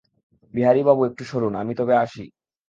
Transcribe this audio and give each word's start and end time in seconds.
বিহারীবাবু 0.53 1.01
একটু 1.05 1.23
সরুন, 1.25 1.53
আমি 1.55 1.73
তবে 1.79 1.93
আসি। 1.97 2.23